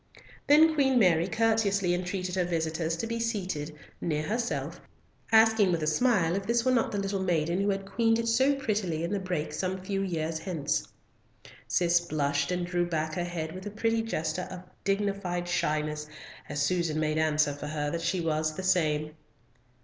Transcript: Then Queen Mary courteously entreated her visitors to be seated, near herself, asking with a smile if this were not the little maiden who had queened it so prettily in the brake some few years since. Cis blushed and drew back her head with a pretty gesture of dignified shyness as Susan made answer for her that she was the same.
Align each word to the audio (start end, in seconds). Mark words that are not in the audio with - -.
Then 0.47 0.73
Queen 0.73 0.97
Mary 0.97 1.27
courteously 1.27 1.93
entreated 1.93 2.33
her 2.33 2.43
visitors 2.43 2.95
to 2.97 3.05
be 3.05 3.19
seated, 3.19 3.77
near 4.01 4.23
herself, 4.23 4.81
asking 5.31 5.71
with 5.71 5.83
a 5.83 5.85
smile 5.85 6.33
if 6.35 6.47
this 6.47 6.65
were 6.65 6.71
not 6.71 6.91
the 6.91 6.97
little 6.97 7.19
maiden 7.21 7.61
who 7.61 7.69
had 7.69 7.85
queened 7.85 8.17
it 8.17 8.27
so 8.27 8.55
prettily 8.55 9.03
in 9.03 9.11
the 9.11 9.19
brake 9.19 9.53
some 9.53 9.77
few 9.77 10.01
years 10.01 10.41
since. 10.41 10.87
Cis 11.67 11.99
blushed 11.99 12.49
and 12.51 12.65
drew 12.65 12.87
back 12.87 13.13
her 13.13 13.23
head 13.23 13.53
with 13.53 13.67
a 13.67 13.69
pretty 13.69 14.01
gesture 14.01 14.47
of 14.49 14.63
dignified 14.83 15.47
shyness 15.47 16.07
as 16.49 16.63
Susan 16.63 16.99
made 16.99 17.19
answer 17.19 17.53
for 17.53 17.67
her 17.67 17.91
that 17.91 18.01
she 18.01 18.21
was 18.21 18.55
the 18.55 18.63
same. 18.63 19.11